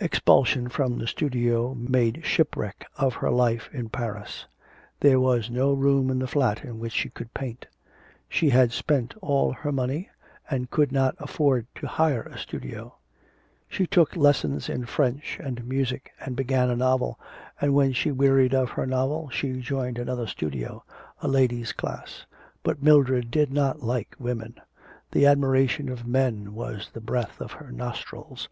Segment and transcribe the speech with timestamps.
[0.00, 4.44] Expulsion from the studio made shipwreck of her life in Paris.
[4.98, 7.64] There was no room in the flat in which she could paint.
[8.28, 10.10] She had spent all her money,
[10.50, 12.96] and could not afford to hire a studio.
[13.68, 17.20] She took lessons in French and music, and began a novel,
[17.60, 20.82] and when she wearied of her novel she joined another studio,
[21.22, 22.26] a ladies' class.
[22.64, 24.56] But Mildred did not like women;
[25.12, 28.48] the admiration of men was the breath of her nostrils.